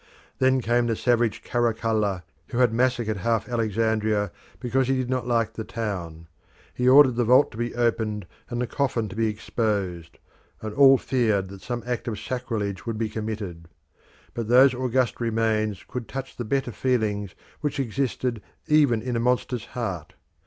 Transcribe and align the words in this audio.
Then 0.39 0.61
came 0.61 0.87
the 0.87 0.95
savage 0.95 1.43
Caracalla, 1.43 2.23
who 2.47 2.57
had 2.57 2.73
massacred 2.73 3.17
half 3.17 3.47
Alexandria 3.47 4.31
because 4.59 4.87
he 4.87 4.95
did 4.97 5.11
not 5.11 5.27
like 5.27 5.53
the 5.53 5.63
town. 5.63 6.27
He 6.73 6.89
ordered 6.89 7.17
the 7.17 7.23
vault 7.23 7.51
to 7.51 7.57
be 7.57 7.75
opened 7.75 8.25
and 8.49 8.59
the 8.59 8.65
coffin 8.65 9.09
to 9.09 9.15
be 9.15 9.27
exposed, 9.27 10.17
and 10.59 10.73
all 10.73 10.97
feared 10.97 11.49
that 11.49 11.61
some 11.61 11.83
act 11.85 12.07
of 12.07 12.19
sacrilege 12.19 12.87
would 12.87 12.97
be 12.97 13.09
committed. 13.09 13.67
But 14.33 14.47
those 14.47 14.73
august 14.73 15.21
remains 15.21 15.83
could 15.87 16.07
touch 16.07 16.35
the 16.35 16.45
better 16.45 16.71
feelings 16.71 17.35
which 17.59 17.79
existed 17.79 18.41
even 18.65 19.03
in 19.03 19.15
a 19.15 19.19
monster's 19.19 19.65
heart. 19.77 20.15